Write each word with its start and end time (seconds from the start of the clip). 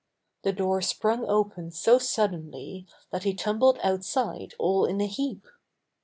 The 0.41 0.51
door 0.51 0.81
sprung 0.81 1.29
open 1.29 1.69
so 1.69 1.99
suddenly 1.99 2.87
that 3.11 3.21
he 3.21 3.35
tumbled 3.35 3.77
outside 3.83 4.55
all 4.57 4.85
in 4.87 4.99
a 4.99 5.05
heap. 5.05 5.45